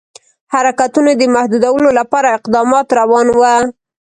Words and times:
حرکتونو 0.53 1.11
د 1.15 1.21
محدودولو 1.35 1.89
لپاره 1.99 2.35
اقدامات 2.37 2.87
روان 2.99 3.27
وه. 3.39 3.55